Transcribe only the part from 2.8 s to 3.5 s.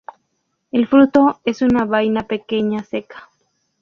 seca.